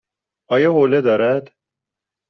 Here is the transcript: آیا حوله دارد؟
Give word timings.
آیا 0.53 0.69
حوله 0.75 1.01
دارد؟ 1.01 1.43